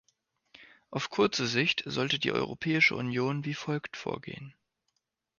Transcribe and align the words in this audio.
Auf 0.89 1.11
kurze 1.11 1.45
Sicht 1.45 1.83
sollte 1.85 2.17
die 2.17 2.31
Europäische 2.31 2.95
Union 2.95 3.45
wie 3.45 3.53
folgt 3.53 3.95
vorgehen. 3.97 4.55